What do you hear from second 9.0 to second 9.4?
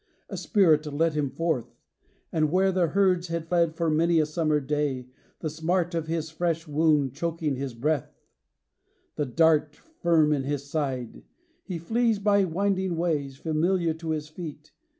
the